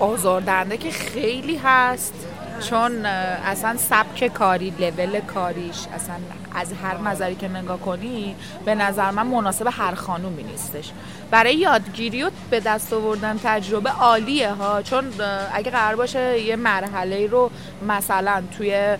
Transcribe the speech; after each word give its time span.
آزاردهنده 0.00 0.76
که 0.76 0.90
خیلی 0.90 1.56
هست. 1.56 2.14
چون 2.70 3.06
اصلا 3.06 3.76
سبک 3.76 4.26
کاری 4.26 4.72
لول 4.78 5.20
کاریش 5.20 5.86
اصلا 5.94 6.14
از 6.54 6.72
هر 6.72 6.98
نظری 6.98 7.34
که 7.34 7.48
نگاه 7.48 7.80
کنی 7.80 8.36
به 8.64 8.74
نظر 8.74 9.10
من 9.10 9.26
مناسب 9.26 9.68
هر 9.72 9.94
خانومی 9.94 10.42
نیستش. 10.42 10.90
برای 11.30 11.54
یادگیری 11.54 12.22
و 12.22 12.30
به 12.50 12.60
دست 12.60 12.92
آوردن 12.92 13.40
تجربه 13.44 13.90
عالیه 13.90 14.52
ها. 14.52 14.82
چون 14.82 15.04
اگه 15.54 15.70
قرار 15.70 15.96
باشه 15.96 16.40
یه 16.40 16.56
مرحله 16.56 17.26
رو 17.26 17.50
مثلا 17.88 18.42
توی 18.58 18.96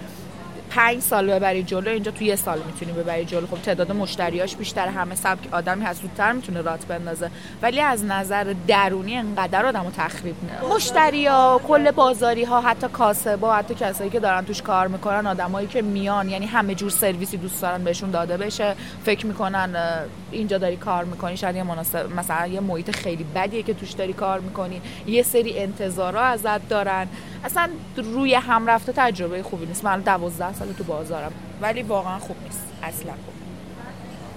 پنج 0.70 1.00
سال 1.00 1.30
ببری 1.30 1.62
جلو 1.62 1.90
اینجا 1.90 2.10
تو 2.10 2.24
یه 2.24 2.36
سال 2.36 2.58
می‌تونی 2.66 2.92
ببری 2.92 3.24
جلو. 3.24 3.46
خب 3.46 3.62
تعداد 3.62 3.92
مشتریاش 3.92 4.56
بیشتر 4.56 4.88
همه 4.88 5.14
سبک 5.14 5.48
آدمی 5.52 5.84
هست 5.84 6.02
زودتر 6.02 6.32
می‌تونه 6.32 6.60
رات 6.62 6.86
بندازه. 6.86 7.30
ولی 7.62 7.80
از 7.80 8.04
نظر 8.04 8.54
درونی 8.68 9.16
انقدر 9.16 9.66
آدمو 9.66 9.90
تخریب 9.90 10.36
نه. 10.44 10.74
مشتری 10.74 11.26
ها 11.26 11.60
کل 11.68 11.90
بازاری 11.90 12.44
ها 12.44 12.60
حتی 12.60 12.88
کاسبا 12.88 13.54
حتی 13.54 13.74
کسایی 13.74 14.10
که 14.10 14.20
دارن 14.20 14.44
توش 14.44 14.62
کار 14.62 14.88
می‌کنن 14.88 15.26
آدمایی 15.26 15.66
که 15.66 15.82
میان 15.82 16.28
یعنی 16.28 16.46
همه 16.46 16.74
جور 16.74 16.90
سرویسی 16.90 17.36
دوست 17.36 17.62
دارن 17.62 17.84
بهشون 17.84 18.10
داده 18.10 18.36
بشه. 18.36 18.74
فکر 19.04 19.26
می‌کنن 19.26 19.76
اینجا 20.30 20.58
داری 20.58 20.76
کار 20.76 21.04
می‌کنی 21.04 21.36
شاید 21.36 21.56
یه 21.56 21.62
مناسب 21.62 22.16
مثلا 22.16 22.46
یه 22.46 22.60
محیط 22.60 22.90
خیلی 22.90 23.24
بدیه 23.34 23.62
که 23.62 23.74
توش 23.74 23.90
داری 23.90 24.12
کار 24.12 24.40
می‌کنی. 24.40 24.80
یه 25.06 25.22
سری 25.22 25.58
انتظارا 25.58 26.22
ازت 26.22 26.68
دارن. 26.68 27.08
اصلا 27.44 27.68
روی 27.96 28.34
هم 28.34 28.66
رفته 28.66 28.92
تجربه 28.96 29.42
خوبی 29.42 29.66
نیست. 29.66 29.84
من 29.84 30.00
12 30.00 30.52
سال 30.60 30.72
تو 30.72 30.84
بازارم. 30.84 31.32
ولی 31.60 31.82
واقعا 31.82 32.18
خوب 32.18 32.36
نیست. 32.44 32.66
اصلا 32.82 33.12
خوب. 33.12 33.34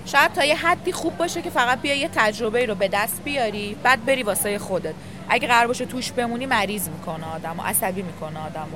شاید 0.06 0.34
تا 0.34 0.46
یه 0.46 0.56
حدی 0.56 0.92
خوب 0.92 1.18
باشه 1.18 1.42
که 1.42 1.50
فقط 1.50 1.82
بیا 1.82 1.96
یه 1.96 2.10
تجربه 2.16 2.66
رو 2.66 2.76
به 2.76 2.88
دست 2.88 3.22
بیاری 3.24 3.76
بعد 3.84 4.06
بری 4.06 4.24
واسه 4.24 4.60
خودت. 4.60 4.94
اگه 5.30 5.48
قرار 5.48 5.68
باشه 5.68 5.86
توش 5.86 6.12
بمونی 6.12 6.46
مریض 6.46 6.90
می‌کنه 6.90 7.36
آدم 7.36 7.60
و 7.60 7.62
عصبی 7.62 8.02
می‌کنه 8.02 8.40
آدم 8.46 8.68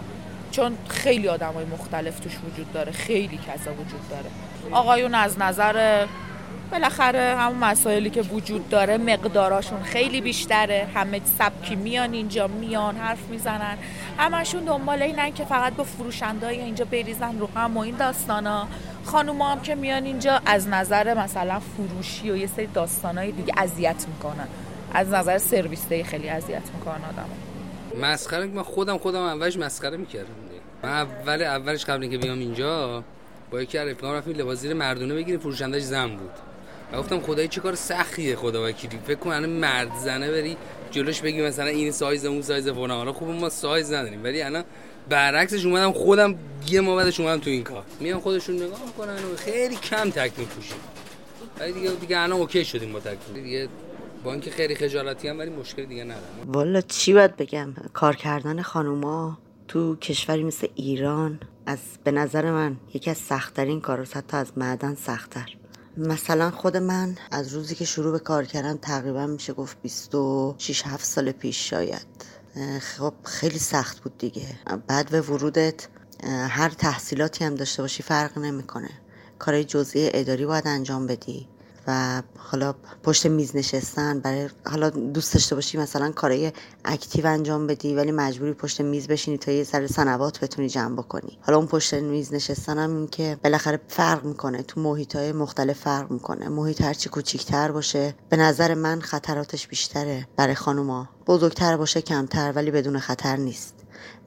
چون 0.51 0.77
خیلی 0.87 1.27
آدم 1.27 1.53
های 1.53 1.65
مختلف 1.65 2.19
توش 2.19 2.33
وجود 2.51 2.73
داره. 2.73 2.91
خیلی 2.91 3.37
کسا 3.37 3.73
وجود 3.73 4.09
داره. 4.09 4.29
آقایون 4.71 5.15
از 5.15 5.39
نظر 5.39 6.05
بالاخره 6.71 7.35
همون 7.37 7.57
مسائلی 7.57 8.09
که 8.09 8.21
وجود 8.21 8.69
داره 8.69 8.97
مقداراشون 8.97 9.83
خیلی 9.83 10.21
بیشتره. 10.21 10.87
همه 10.95 11.21
سبکی 11.39 11.75
میان 11.75 12.13
اینجا 12.13 12.47
میان 12.47 12.95
حرف 12.95 13.29
می‌زنن. 13.29 13.77
همشون 14.17 14.63
دنبال 14.63 15.01
اینن 15.01 15.33
که 15.33 15.45
فقط 15.45 15.73
با 15.73 15.83
فروشنده 15.83 16.47
اینجا 16.47 16.85
بریزن 16.85 17.39
رو 17.39 17.49
هم 17.55 17.77
و 17.77 17.79
این 17.79 17.95
داستانا. 17.95 18.67
خانوما 19.05 19.49
هم 19.49 19.61
که 19.61 19.75
میان 19.75 20.03
اینجا 20.03 20.41
از 20.45 20.67
نظر 20.67 21.13
مثلا 21.13 21.59
فروشی 21.59 22.31
و 22.31 22.37
یه 22.37 22.47
سری 22.47 22.67
داستانای 22.67 23.31
دیگه 23.31 23.53
اذیت 23.57 24.05
می‌کنن. 24.07 24.47
از 24.93 25.09
نظر 25.09 25.37
سرویس 25.37 25.87
خیلی 25.89 26.29
اذیت 26.29 26.63
می‌کنن 26.77 27.01
آدم 27.09 27.29
مسخره 28.01 28.45
من 28.45 28.63
خودم 28.63 28.97
خودم 28.97 29.21
اولش 29.21 29.57
مسخره 29.57 29.97
می‌کردم 29.97 30.27
من 30.83 30.89
اول 30.89 31.41
اولش 31.41 31.85
قبل 31.85 32.01
اینکه 32.01 32.17
بیام 32.17 32.39
اینجا 32.39 33.03
با 33.51 33.61
یکی 33.61 33.77
از 33.77 33.87
رفیقام 33.87 34.15
رفتیم 34.15 34.33
لباس 34.33 34.57
زیر 34.59 34.73
مردونه 34.73 35.13
بگیریم 35.13 35.39
فروشندهش 35.39 35.83
زن 35.83 36.07
بود. 36.07 36.31
و 36.93 36.97
گفتم 36.97 37.19
خدای 37.19 37.47
چه 37.47 37.61
کار 37.61 37.75
سختیه 37.75 38.35
خدا 38.35 38.67
وکیلی. 38.67 38.99
فکر 39.07 39.15
کن 39.15 39.29
الان 39.29 39.49
مرد 39.49 39.91
زنه 40.03 40.31
بری 40.31 40.57
جلوش 40.91 41.21
بگی 41.21 41.41
مثلا 41.41 41.65
این 41.65 41.91
سایز 41.91 42.25
اون 42.25 42.41
سایز 42.41 42.69
فلان. 42.69 42.91
حالا 42.91 43.13
خوب 43.13 43.29
ما 43.29 43.49
سایز 43.49 43.93
نداریم 43.93 44.23
ولی 44.23 44.41
الان 44.41 44.63
برعکسش 45.09 45.65
اومدم 45.65 45.91
خودم 45.91 46.35
یه 46.69 46.81
ما 46.81 46.95
بعدش 46.95 47.19
اومدم 47.19 47.39
تو 47.41 47.49
این 47.49 47.63
کار. 47.63 47.83
میان 47.99 48.19
خودشون 48.19 48.55
نگاه 48.55 48.85
می‌کنن 48.85 49.13
و 49.13 49.35
خیلی 49.37 49.75
کم 49.75 50.09
تک 50.09 50.31
میپوشیم. 50.37 50.77
ولی 51.59 51.73
دیگه 51.73 51.89
دیگه 51.89 52.19
الان 52.19 52.39
اوکی 52.39 52.65
شدیم 52.65 52.93
با 52.93 52.99
تک 52.99 53.17
دیگه 53.33 53.67
با 54.23 54.31
اینکه 54.31 54.51
خیلی 54.51 54.75
خجالتی 54.75 55.27
هم 55.27 55.39
ولی 55.39 55.49
مشکل 55.49 55.85
دیگه 55.85 56.03
ندارم. 56.03 56.23
والا 56.47 56.81
چی 56.81 57.13
باید 57.13 57.35
بگم؟ 57.35 57.73
کار 57.93 58.15
کردن 58.15 58.61
خانوما 58.61 59.37
تو 59.67 59.95
کشوری 59.95 60.43
مثل 60.43 60.67
ایران 60.75 61.39
از 61.65 61.79
به 62.03 62.11
نظر 62.11 62.51
من 62.51 62.75
یکی 62.93 63.09
از 63.09 63.17
سختترین 63.17 63.81
کاراست 63.81 64.17
حتی 64.17 64.37
از 64.37 64.57
معدن 64.57 64.95
سختتر. 64.95 65.57
مثلا 65.97 66.51
خود 66.51 66.77
من 66.77 67.15
از 67.31 67.53
روزی 67.53 67.75
که 67.75 67.85
شروع 67.85 68.11
به 68.11 68.19
کار 68.19 68.45
کردم 68.45 68.77
تقریبا 68.77 69.27
میشه 69.27 69.53
گفت 69.53 69.81
26 69.81 70.83
7 70.85 71.05
سال 71.05 71.31
پیش 71.31 71.69
شاید. 71.69 72.05
خب 72.81 73.13
خیلی 73.23 73.59
سخت 73.59 73.99
بود 73.99 74.17
دیگه. 74.17 74.47
بعد 74.87 75.09
به 75.09 75.21
ورودت 75.21 75.87
هر 76.49 76.69
تحصیلاتی 76.69 77.45
هم 77.45 77.55
داشته 77.55 77.81
باشی 77.81 78.03
فرق 78.03 78.37
نمی‌کنه. 78.37 78.89
کارهای 79.39 79.63
جزئی 79.63 80.09
اداری 80.13 80.45
باید 80.45 80.67
انجام 80.67 81.07
بدی. 81.07 81.47
و 81.87 82.21
حالا 82.37 82.75
پشت 83.03 83.25
میز 83.25 83.55
نشستن 83.55 84.19
برای 84.19 84.49
حالا 84.65 84.89
دوست 84.89 85.33
داشته 85.33 85.55
باشی 85.55 85.77
مثلا 85.77 86.11
کارهای 86.11 86.51
اکتیو 86.85 87.27
انجام 87.27 87.67
بدی 87.67 87.95
ولی 87.95 88.11
مجبوری 88.11 88.53
پشت 88.53 88.81
میز 88.81 89.07
بشینی 89.07 89.37
تا 89.37 89.51
یه 89.51 89.63
سر 89.63 89.87
سنوات 89.87 90.39
بتونی 90.39 90.69
جمع 90.69 90.95
بکنی. 90.95 91.37
حالا 91.41 91.57
اون 91.57 91.67
پشت 91.67 91.93
میز 91.93 92.33
نشستن 92.33 92.77
هم 92.77 92.97
این 92.97 93.07
که 93.07 93.37
بالاخره 93.43 93.79
فرق 93.87 94.25
می‌کنه 94.25 94.63
تو 94.63 94.81
محیط 94.81 95.15
های 95.15 95.31
مختلف 95.31 95.79
فرق 95.79 96.11
می‌کنه. 96.11 96.49
محیط 96.49 96.81
هرچی 96.81 97.09
کوچیکتر 97.09 97.71
باشه 97.71 98.15
به 98.29 98.37
نظر 98.37 98.73
من 98.73 99.01
خطراتش 99.01 99.67
بیشتره 99.67 100.27
برای 100.35 100.55
خانوما. 100.55 101.09
بزرگتر 101.27 101.77
باشه 101.77 102.01
کمتر 102.01 102.51
ولی 102.55 102.71
بدون 102.71 102.99
خطر 102.99 103.35
نیست. 103.35 103.76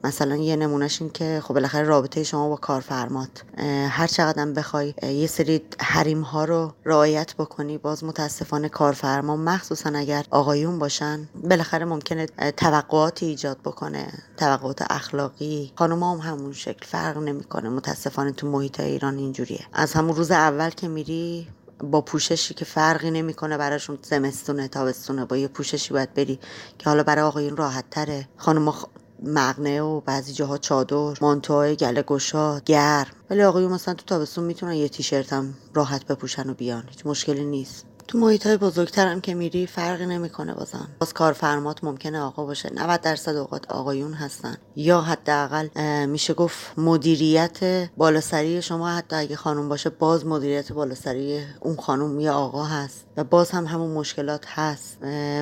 مثلا 0.03 0.35
یه 0.35 0.55
نمونهش 0.55 1.01
این 1.01 1.11
که 1.11 1.41
خب 1.43 1.53
بالاخره 1.53 1.83
رابطه 1.83 2.23
شما 2.23 2.49
با 2.49 2.55
کارفرمات 2.55 3.43
هر 3.89 4.07
چقدر 4.07 4.45
بخوای 4.45 4.93
یه 5.03 5.27
سری 5.27 5.61
حریم 5.79 6.21
ها 6.21 6.45
رو 6.45 6.73
رعایت 6.85 7.35
بکنی 7.35 7.77
باز 7.77 8.03
متاسفانه 8.03 8.69
کارفرما 8.69 9.35
مخصوصا 9.35 9.91
اگر 9.95 10.25
آقایون 10.31 10.79
باشن 10.79 11.29
بالاخره 11.43 11.85
ممکنه 11.85 12.25
توقعاتی 12.57 13.25
ایجاد 13.25 13.57
بکنه 13.57 14.07
توقعات 14.37 14.83
اخلاقی. 14.89 15.73
خانم 15.75 16.03
هم 16.03 16.17
همون 16.17 16.53
شکل 16.53 16.85
فرق 16.85 17.17
نمی‌کنه. 17.17 17.69
متاسفانه 17.69 18.31
تو 18.31 18.47
محیط 18.47 18.79
ایران 18.79 19.17
اینجوریه. 19.17 19.65
از 19.73 19.93
همون 19.93 20.15
روز 20.15 20.31
اول 20.31 20.69
که 20.69 20.87
میری 20.87 21.47
با 21.83 22.01
پوششی 22.01 22.53
که 22.53 22.65
فرقی 22.65 23.11
نمی‌کنه 23.11 23.57
براشون 23.57 23.99
زمستونه 24.01 24.67
تابستونه 24.67 25.25
با 25.25 25.37
یه 25.37 25.47
پوششی 25.47 25.93
باید 25.93 26.13
بری 26.13 26.39
که 26.77 26.89
حالا 26.89 27.03
برای 27.03 27.23
آقایون 27.23 27.57
راحت 27.57 27.89
تره. 27.91 28.27
خانم 28.37 28.73
مغنه 29.21 29.81
و 29.81 30.01
بعضی 30.01 30.33
جاها 30.33 30.57
چادر 30.57 31.13
مانتوهای 31.21 31.75
گله 31.75 32.01
گشا 32.01 32.59
گرم. 32.59 33.11
ولی 33.29 33.43
آقایون 33.43 33.71
مثلا 33.71 33.93
تو 33.93 34.03
تابستون 34.05 34.43
می‌تونن 34.43 34.73
یه 34.73 34.89
تیشرت 34.89 35.33
هم 35.33 35.53
راحت 35.73 36.05
بپوشن 36.05 36.49
و 36.49 36.53
بیان. 36.53 36.83
هیچ 36.89 37.05
مشکلی 37.05 37.45
نیست. 37.45 37.85
تو 38.07 38.17
محیط 38.17 38.47
های 38.47 38.57
بزرگتر 38.57 39.07
هم 39.07 39.21
که 39.21 39.33
میری 39.33 39.67
فرقی 39.67 40.05
نمی‌کنه 40.05 40.53
بازم. 40.53 40.87
باز 40.99 41.13
کارفرمات 41.13 41.83
ممکنه 41.83 42.19
آقا 42.19 42.45
باشه. 42.45 42.69
90 42.73 43.01
درصد 43.01 43.35
اوقات 43.35 43.71
آقایون 43.71 44.13
هستن. 44.13 44.57
یا 44.75 45.01
حداقل 45.01 45.67
میشه 46.05 46.33
گفت 46.33 46.79
مدیریت 46.79 47.59
بالاسری 47.97 48.61
شما 48.61 48.89
حتی 48.89 49.15
اگه 49.15 49.35
خانم 49.35 49.69
باشه 49.69 49.89
باز 49.89 50.25
مدیریت 50.25 50.71
بالاسری 50.71 51.41
اون 51.59 51.75
خانم 51.75 52.19
یا 52.19 52.33
آقا 52.33 52.63
هست. 52.63 53.05
و 53.17 53.23
باز 53.23 53.51
هم 53.51 53.65
همون 53.65 53.91
مشکلات 53.91 54.45
هست. 54.47 54.97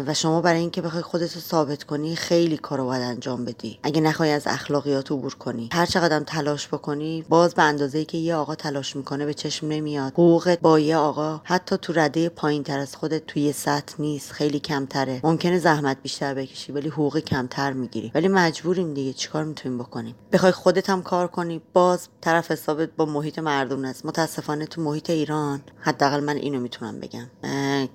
و 0.07 0.13
شما 0.13 0.41
برای 0.41 0.59
اینکه 0.59 0.81
بخوای 0.81 1.01
خودت 1.01 1.35
رو 1.35 1.41
ثابت 1.41 1.83
کنی 1.83 2.15
خیلی 2.15 2.57
کارو 2.57 2.85
باید 2.85 3.01
انجام 3.01 3.45
بدی. 3.45 3.79
اگه 3.83 4.01
نخوای 4.01 4.31
از 4.31 4.43
اخلاقیات 4.47 5.11
عبور 5.11 5.35
کنی 5.35 5.69
هر 5.73 5.85
چقدر 5.85 6.19
تلاش 6.19 6.67
بکنی 6.67 7.25
باز 7.29 7.53
به 7.53 7.63
اندازه 7.63 8.05
که 8.05 8.17
یه 8.17 8.35
آقا 8.35 8.55
تلاش 8.55 8.95
می‌کنه 8.95 9.25
به 9.25 9.33
چشم 9.33 9.67
نمیاد. 9.67 10.13
حقوقت 10.13 10.59
با 10.59 10.79
یه 10.79 10.97
آقا 10.97 11.41
حتی 11.43 11.77
تو 11.77 11.93
رده 11.93 12.29
پایین 12.29 12.48
تر 12.57 12.79
از 12.79 12.95
خودت 12.95 13.25
توی 13.27 13.53
سطح 13.53 13.95
نیست 13.99 14.31
خیلی 14.31 14.59
کمتره. 14.59 15.21
ممکنه 15.23 15.59
زحمت 15.59 15.97
بیشتر 16.01 16.33
بکشی 16.33 16.71
ولی 16.71 16.89
حقوق 16.89 17.19
کمتر 17.19 17.73
می‌گیری. 17.73 18.11
ولی 18.15 18.27
مجبوریم 18.27 18.93
دیگه 18.93 19.13
چیکار 19.13 19.43
می‌تونیم 19.43 19.77
بکنیم؟ 19.77 20.15
بخوای 20.31 20.51
خودت 20.51 20.89
هم 20.89 21.01
کار 21.01 21.27
کنی 21.27 21.61
باز 21.73 22.07
طرف 22.21 22.51
حسابت 22.51 22.89
با 22.97 23.05
محیط 23.05 23.39
مردم 23.39 23.85
است. 23.85 24.05
متاسفانه 24.05 24.65
تو 24.65 24.81
محیط 24.81 25.09
ایران 25.09 25.61
حداقل 25.79 26.19
من 26.23 26.35
اینو 26.35 26.59
می‌تونم 26.59 26.99
بگم 26.99 27.27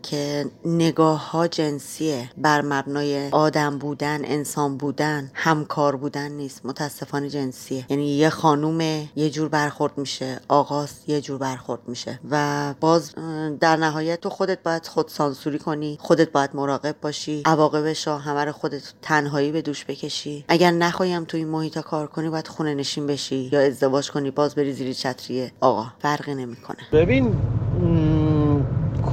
که 0.02 0.46
نگاه 0.64 1.30
ها 1.30 1.48
جنسیه. 1.48 2.30
بر 2.38 2.62
مبنای 2.62 3.28
آدم 3.30 3.78
بودن 3.78 4.20
انسان 4.24 4.76
بودن 4.76 5.30
همکار 5.34 5.96
بودن 5.96 6.32
نیست. 6.32 6.66
متاسفانه 6.66 7.28
جنسیه. 7.28 7.86
یعنی 7.90 8.16
یه 8.16 8.30
خانوم 8.30 8.80
یه 9.16 9.30
جور 9.30 9.48
برخورد 9.48 9.98
میشه 9.98 10.40
آغاز 10.48 10.90
یه 11.06 11.20
جور 11.20 11.38
برخورد 11.38 11.80
میشه. 11.86 12.20
و 12.30 12.74
باز 12.80 13.14
در 13.60 13.76
نهایت 13.76 14.20
تو 14.20 14.30
خودت 14.44 14.62
باید 14.62 14.86
خود 14.86 15.08
سانسوری 15.08 15.58
کنی 15.58 15.98
خودت 16.00 16.32
باید 16.32 16.50
مراقب 16.54 16.96
باشی 17.02 17.42
عواقبش 17.44 18.08
همه 18.08 18.44
رو 18.44 18.52
خودت 18.52 18.92
تنهایی 19.02 19.52
به 19.52 19.62
دوش 19.62 19.84
بکشی. 19.84 20.44
اگر 20.48 20.70
نخواهیم 20.70 21.24
تو 21.24 21.36
این 21.36 21.48
محیط 21.48 21.78
کار 21.78 22.06
کنی 22.06 22.28
باید 22.28 22.48
خونه 22.48 22.74
نشین 22.74 23.06
بشی 23.06 23.48
یا 23.52 23.60
ازدواج 23.60 24.10
کنی 24.10 24.30
باز 24.30 24.54
بری 24.54 24.72
زیر 24.72 24.92
چتریه. 24.92 25.52
آقا 25.60 25.86
فرقی 25.98 26.34
نمی‌کنه. 26.34 26.78
ببین 26.92 27.36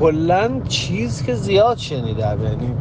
کلا 0.02 0.62
چیز 0.68 1.24
که 1.24 1.36
زیاد 1.36 1.78
شنیدم 1.78 2.38
یعنی 2.44 2.74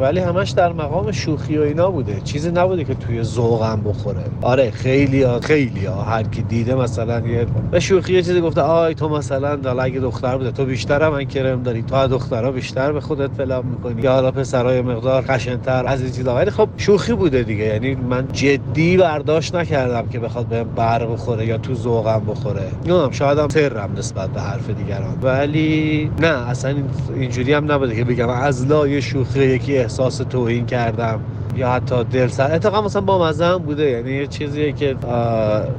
ولی 0.00 0.20
همش 0.20 0.50
در 0.50 0.72
مقام 0.72 1.12
شوخی 1.12 1.58
و 1.58 1.62
اینا 1.62 1.90
بوده. 1.90 2.20
چیزی 2.24 2.50
نبوده 2.50 2.84
که 2.84 2.94
توی 2.94 3.22
ذوقم 3.22 3.80
بخوره. 3.84 4.24
آره 4.42 4.70
خیلی 4.70 5.22
ها 5.22 5.40
خیلی 5.40 5.86
ها. 5.86 6.02
هر 6.02 6.22
کی 6.22 6.42
دیده 6.42 6.74
مثلا 6.74 7.20
یه 7.20 7.46
به 7.70 7.80
شوخی 7.80 8.14
یه 8.14 8.22
چیزی 8.22 8.40
گفته 8.40 8.60
آی 8.60 8.94
تو 8.94 9.08
مثلا 9.08 9.58
حالا 9.64 9.82
اگه 9.82 10.00
دختر 10.00 10.36
بوده 10.36 10.50
تو 10.50 10.64
بیشتر 10.64 11.08
من 11.08 11.24
کرم 11.24 11.62
داری. 11.62 11.82
تو 11.82 12.06
دخترها 12.06 12.50
بیشتر 12.50 12.92
به 12.92 13.00
خودت 13.00 13.30
فلان 13.32 13.66
می‌کنی. 13.66 14.02
یا 14.02 14.12
حالا 14.12 14.30
پسرای 14.30 14.82
مقدار 14.82 15.22
قشنگتر 15.22 15.86
از 15.86 16.02
این 16.02 16.12
چیزا. 16.12 16.34
ولی 16.34 16.50
خب 16.50 16.68
شوخی 16.76 17.12
بوده 17.12 17.42
دیگه. 17.42 17.64
یعنی 17.64 17.94
من 17.94 18.28
جدی 18.32 18.96
برداشت 18.96 19.54
نکردم 19.54 20.08
که 20.08 20.18
بخواد 20.18 20.46
بهم 20.46 20.68
بر 20.76 21.06
بخوره 21.06 21.46
یا 21.46 21.58
تو 21.58 21.74
ذوقم 21.74 22.22
بخوره. 22.28 22.62
نمی‌دونم 22.84 23.10
شاید 23.10 23.38
هم 23.38 23.48
سرم 23.48 23.90
نسبت 23.96 24.30
به 24.30 24.40
حرف 24.40 24.70
دیگران. 24.70 25.18
ولی 25.22 26.10
نه 26.20 26.28
اصلا 26.58 26.74
اینجوری 27.14 27.52
هم 27.52 27.72
نبوده 27.72 27.96
که 27.96 28.04
بگم 28.04 28.28
از 28.28 28.66
لای 28.66 29.02
شوخی 29.02 29.40
یکی 29.40 29.78
احساس 29.78 30.16
توهین 30.16 30.66
کردم 30.66 31.20
یا 31.56 31.70
حتی 31.70 32.04
دل 32.04 32.26
سر 32.26 32.54
اتفاقا 32.54 32.86
مثلا 32.86 33.02
با 33.02 33.28
مزه 33.28 33.58
بوده. 33.58 33.90
یعنی 33.90 34.10
یه 34.10 34.26
چیزیه 34.26 34.72
که 34.72 34.96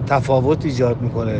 تفاوت 0.08 0.66
ایجاد 0.66 1.02
می‌کنه. 1.02 1.40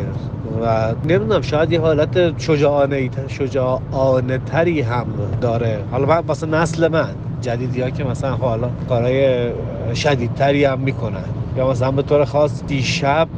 و 0.62 0.94
نمی‌دونم 1.04 1.40
شاید 1.40 1.72
یه 1.72 1.80
حالت 1.80 2.40
شجاعانه 2.40 3.10
شجاعانه 3.28 4.38
تری 4.38 4.80
هم 4.80 5.06
داره. 5.40 5.78
حالا 5.90 6.22
واسه 6.26 6.46
نسل 6.46 6.88
من 6.88 7.08
جدیدی 7.40 7.80
ها 7.80 7.90
که 7.90 8.04
مثلا 8.04 8.34
حالا 8.34 8.68
کارهای 8.88 9.50
شدیدتری 9.94 10.64
هم 10.64 10.80
می‌کنن. 10.80 11.24
یا 11.56 11.70
مثلا 11.70 11.90
به 11.90 12.02
طور 12.02 12.24
خاص 12.24 12.62
دیشب 12.66 13.28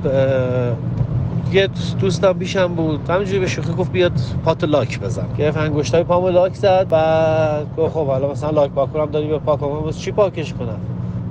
یه 1.52 1.68
دوستم 2.00 2.32
بیشم 2.32 2.74
بود. 2.74 3.10
همینجوری 3.10 3.38
به 3.38 3.46
شوخی 3.46 3.72
گفت 3.72 3.92
بیاد 3.92 4.12
پات 4.44 4.64
لاک 4.64 5.00
بزن. 5.00 5.26
گرفت 5.38 5.56
انگشتای 5.56 6.04
پامو 6.04 6.28
لاک 6.28 6.54
زد. 6.54 6.88
بعد 6.88 7.76
گفت 7.76 7.94
خب 7.94 8.06
حالا 8.06 8.30
مثلا 8.30 8.50
لاک 8.50 8.70
پاک 8.70 9.12
داری 9.12 9.28
به 9.28 9.38
پاک 9.38 9.60
کنم 9.60 9.90
چی 9.90 10.12
پاکش 10.12 10.54
کنم؟ 10.54 10.80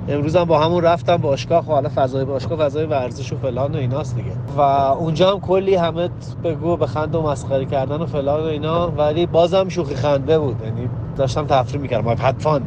امروز 0.08 0.36
هم 0.36 0.44
با 0.44 0.58
همون 0.58 0.82
رفتم 0.82 1.16
باشگاه 1.16 1.62
خب 1.62 1.72
حالا 1.72 1.90
فضای 1.94 2.24
باشگاه 2.24 2.58
فضای 2.58 2.86
ورزش 2.86 3.32
و 3.32 3.36
فلان 3.36 3.74
و 3.74 3.76
ایناست 3.78 4.16
دیگه. 4.16 4.30
و 4.56 4.60
اونجا 4.60 5.30
هم 5.32 5.40
کلی 5.40 5.74
همه 5.74 6.08
بگو 6.44 6.76
به 6.76 6.86
خند 6.86 7.14
و 7.14 7.22
مسخره 7.22 7.64
کردن 7.64 7.96
و 7.96 8.06
فلان 8.06 8.40
و 8.40 8.44
اینا. 8.44 8.90
ولی 8.90 9.26
بازم 9.26 9.68
شوخی 9.68 9.94
خنده 9.94 10.38
بود. 10.38 10.56
یعنی 10.64 10.88
داشتم 11.16 11.46
تفریح 11.46 11.82
می‌کردم. 11.82 12.16
حتما 12.18 12.60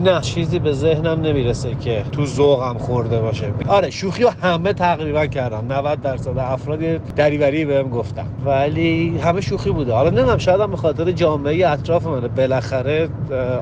نه 0.00 0.20
چیزی 0.20 0.58
به 0.58 0.72
ذهنم 0.72 1.20
نمی‌رسه 1.20 1.74
که 1.74 2.04
تو 2.12 2.26
ذوقم 2.26 2.78
خورده 2.78 3.20
باشه. 3.20 3.52
آره 3.68 3.90
شوخی 3.90 4.22
رو 4.22 4.30
همه 4.42 4.72
تقریبا 4.72 5.26
کردم 5.26 5.72
90 5.72 6.00
درصد 6.00 6.38
افراد 6.38 6.78
دریوری 7.16 7.64
بهم 7.64 7.88
گفتم 7.90 8.26
ولی 8.46 9.18
همه 9.18 9.40
شوخی 9.40 9.70
بوده. 9.70 9.92
حالا 9.92 10.10
نمی‌دونم 10.10 10.38
شاید 10.38 10.60
هم 10.60 10.70
به 10.70 10.76
خاطر 10.76 11.12
جامعه 11.12 11.68
اطراف 11.68 12.06
منه. 12.06 12.28
بالاخره 12.28 13.08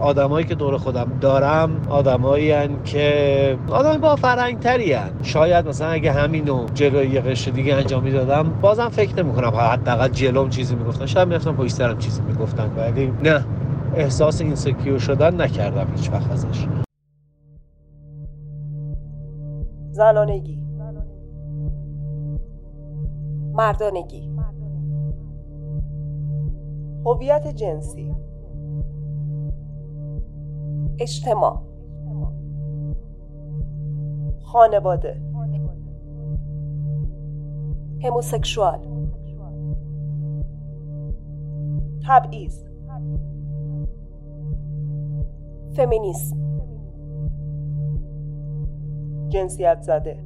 آدمایی 0.00 0.46
که 0.46 0.54
دور 0.54 0.76
خودم 0.76 1.12
دارم 1.20 1.70
آدمایی 1.90 2.54
که 2.84 3.56
آدم 3.70 3.98
با 3.98 4.16
فرهنگ 4.16 4.60
تری 4.60 4.96
شاید 5.22 5.68
مثلا 5.68 5.88
اگه 5.88 6.12
همینو 6.12 6.66
جلوی 6.74 7.08
یه 7.08 7.20
قشر 7.20 7.50
دیگه 7.50 7.74
انجام 7.74 8.02
می‌دادم 8.02 8.52
بازم 8.60 8.88
فکر 8.88 9.22
نمی 9.22 9.32
کنم 9.32 9.52
حداقل 9.56 10.08
جلوم 10.08 10.48
چیزی 10.48 10.74
می‌گفتن. 10.74 11.06
شاید 11.06 11.28
می‌رفتم 11.28 11.52
پشت 11.56 11.74
سرم 11.74 11.98
چیزی 11.98 12.22
می‌گفتن. 12.22 12.70
ولی 12.76 13.12
نه. 13.22 13.44
احساس 13.96 14.40
اینسکیور 14.40 14.98
شدن 14.98 15.40
نکردم 15.40 15.92
هیچ 15.96 16.10
وقت 16.10 16.30
ازش. 16.30 16.66
زنانگی. 19.90 20.58
مردانگی. 23.52 24.30
هویت 27.04 27.46
جنسی. 27.46 28.14
اجتماع. 30.98 31.62
خانواده. 34.42 35.20
هموسکشوال. 38.04 38.78
تبعیض. 42.08 42.64
فمینیسم. 45.76 46.36
جنسیت 49.28 49.82
زده. 49.82 50.25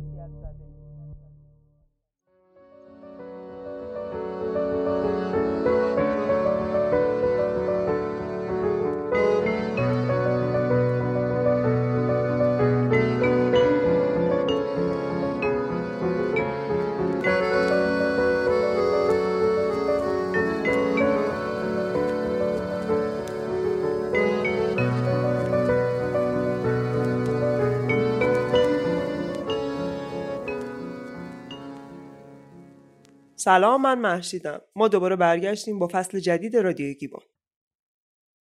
سلام 33.40 33.82
من 33.82 33.98
محشیدم 33.98 34.60
ما 34.76 34.88
دوباره 34.88 35.16
برگشتیم 35.16 35.78
با 35.78 35.88
فصل 35.92 36.19
جدید 36.19 36.56
رادیو 36.56 36.94
گیبون 36.94 37.20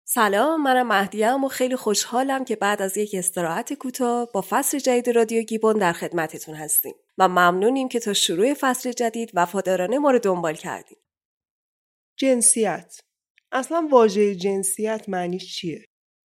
سلام 0.05 0.63
منم 0.63 0.87
مهدیم 0.87 1.43
و 1.43 1.47
خیلی 1.47 1.75
خوشحالم 1.75 2.45
که 2.45 2.55
بعد 2.55 2.81
از 2.81 2.97
یک 2.97 3.15
استراحت 3.15 3.73
کوتاه 3.73 4.31
با 4.33 4.43
فصل 4.49 4.79
جدید 4.79 5.09
رادیو 5.09 5.43
گیبون 5.43 5.77
در 5.77 5.93
خدمتتون 5.93 6.55
هستیم 6.55 6.93
و 7.17 7.27
ممنونیم 7.27 7.89
که 7.89 7.99
تا 7.99 8.13
شروع 8.13 8.53
فصل 8.53 8.91
جدید 8.91 9.31
وفادارانه 9.33 9.99
ما 9.99 10.11
رو 10.11 10.19
دنبال 10.19 10.55
کردیم. 10.55 10.97
جنسیت. 12.17 12.99
اصلا 13.51 13.87
واژه 13.91 14.35
جنسیت 14.35 15.09
معنیش 15.09 15.55
چیه؟ 15.55 15.85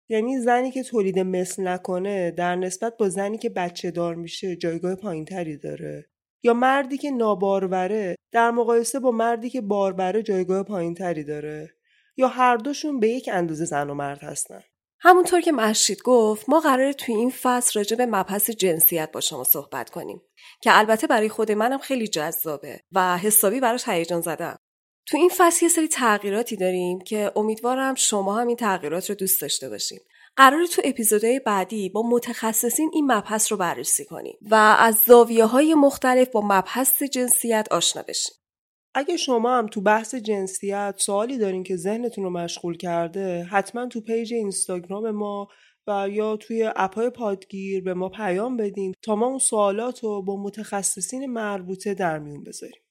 یعنی 0.09 0.39
زنی 0.39 0.71
که 0.71 0.83
تولید 0.83 1.19
مثل 1.19 1.67
نکنه 1.67 2.31
در 2.31 2.55
نسبت 2.55 2.97
با 2.97 3.09
زنی 3.09 3.37
که 3.37 3.49
بچه 3.49 3.91
دار 3.91 4.15
میشه 4.15 4.55
جایگاه 4.55 4.95
پایینتری 4.95 5.57
داره؟ 5.57 6.10
یا 6.43 6.53
مردی 6.53 6.97
که 6.97 7.11
ناباروره 7.11 8.15
در 8.31 8.51
مقایسه 8.51 8.99
با 8.99 9.11
مردی 9.11 9.49
که 9.49 9.61
باربره 9.61 10.23
جایگاه 10.23 10.63
پایینتری 10.63 11.23
داره؟ 11.23 11.69
یا 12.17 12.27
هر 12.27 12.57
دوشون 12.57 12.99
به 12.99 13.09
یک 13.09 13.29
اندازه 13.33 13.65
زن 13.65 13.89
و 13.89 13.93
مرد 13.93 14.23
هستن؟ 14.23 14.61
همونطور 14.99 15.41
که 15.41 15.51
محشید 15.51 16.01
گفت 16.03 16.49
ما 16.49 16.59
قراره 16.59 16.93
توی 16.93 17.15
این 17.15 17.29
فصل 17.41 17.79
راجع 17.79 17.95
به 17.95 18.05
مبحث 18.05 18.49
جنسیت 18.49 19.11
با 19.11 19.21
شما 19.21 19.43
صحبت 19.43 19.89
کنیم 19.89 20.21
که 20.61 20.77
البته 20.77 21.07
برای 21.07 21.29
خود 21.29 21.51
منم 21.51 21.77
خیلی 21.77 22.07
جذابه 22.07 22.79
و 22.91 23.17
حسابی 23.17 23.59
براش 23.59 23.87
هیجان 23.87 24.21
زدم. 24.21 24.59
تو 25.05 25.17
این 25.17 25.31
فصل 25.37 25.65
یه 25.65 25.69
سری 25.69 25.87
تغییراتی 25.87 26.55
داریم 26.55 26.99
که 26.99 27.31
امیدوارم 27.35 27.95
شما 27.95 28.39
هم 28.39 28.47
این 28.47 28.57
تغییرات 28.57 29.09
رو 29.09 29.15
دوست 29.15 29.41
داشته 29.41 29.69
باشین. 29.69 29.99
قرار 30.37 30.65
تو 30.65 30.81
اپیزودهای 30.85 31.39
بعدی 31.39 31.89
با 31.89 32.09
متخصصین 32.09 32.91
این 32.93 33.11
مبحث 33.11 33.51
رو 33.51 33.57
بررسی 33.57 34.05
کنیم 34.05 34.37
و 34.41 34.55
از 34.79 34.95
زاویه 34.95 35.45
های 35.45 35.75
مختلف 35.75 36.29
با 36.29 36.41
مبحث 36.41 37.03
جنسیت 37.03 37.67
آشنا 37.71 38.03
بشیم. 38.07 38.35
اگه 38.93 39.17
شما 39.17 39.57
هم 39.57 39.67
تو 39.67 39.81
بحث 39.81 40.15
جنسیت 40.15 40.95
سوالی 40.97 41.37
دارین 41.37 41.63
که 41.63 41.75
ذهنتون 41.75 42.23
رو 42.23 42.29
مشغول 42.29 42.77
کرده 42.77 43.43
حتما 43.43 43.87
تو 43.87 44.01
پیج 44.01 44.33
اینستاگرام 44.33 45.11
ما 45.11 45.47
و 45.87 46.09
یا 46.09 46.37
توی 46.37 46.71
اپای 46.75 47.09
پادگیر 47.09 47.83
به 47.83 47.93
ما 47.93 48.09
پیام 48.09 48.57
بدین 48.57 48.93
تا 49.01 49.15
ما 49.15 49.25
اون 49.25 49.39
سوالات 49.39 50.03
رو 50.03 50.21
با 50.21 50.43
متخصصین 50.43 51.25
مربوطه 51.25 51.93
در 51.93 52.19
میون 52.19 52.43
بذاریم. 52.43 52.81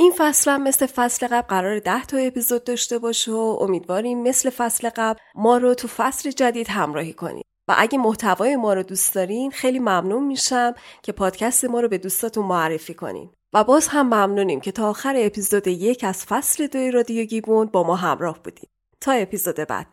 این 0.00 0.12
فصل 0.16 0.50
هم 0.50 0.62
مثل 0.62 0.86
فصل 0.86 1.26
قبل 1.26 1.46
قرار 1.48 1.78
ده 1.78 2.04
تا 2.04 2.16
اپیزود 2.16 2.64
داشته 2.64 2.98
باشه 2.98 3.32
و 3.32 3.58
امیدواریم 3.60 4.22
مثل 4.22 4.50
فصل 4.50 4.90
قبل 4.96 5.20
ما 5.34 5.58
رو 5.58 5.74
تو 5.74 5.88
فصل 5.88 6.30
جدید 6.30 6.68
همراهی 6.68 7.12
کنید. 7.12 7.44
و 7.68 7.74
اگه 7.78 7.98
محتوای 7.98 8.56
ما 8.56 8.72
رو 8.74 8.82
دوست 8.82 9.14
دارین 9.14 9.50
خیلی 9.50 9.78
ممنون 9.78 10.24
میشم 10.24 10.74
که 11.02 11.12
پادکست 11.12 11.64
ما 11.64 11.80
رو 11.80 11.88
به 11.88 11.98
دوستاتون 11.98 12.46
معرفی 12.46 12.94
کنین. 12.94 13.30
و 13.52 13.64
باز 13.64 13.88
هم 13.88 14.06
ممنونیم 14.06 14.60
که 14.60 14.72
تا 14.72 14.88
آخر 14.90 15.14
اپیزود 15.16 15.66
یک 15.66 16.04
از 16.04 16.24
فصل 16.24 16.66
دوی 16.66 16.90
رادیو 16.90 17.24
گیبون 17.24 17.66
با 17.66 17.82
ما 17.82 17.96
همراه 17.96 18.42
بودید. 18.42 18.70
تا 19.00 19.12
اپیزود 19.12 19.56
بعد. 19.56 19.86